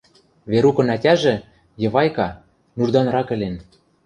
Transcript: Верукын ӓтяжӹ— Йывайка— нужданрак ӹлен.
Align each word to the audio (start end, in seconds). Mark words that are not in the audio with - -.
Верукын 0.51 0.87
ӓтяжӹ— 0.95 1.35
Йывайка— 1.81 2.29
нужданрак 2.77 3.27
ӹлен. 3.35 3.55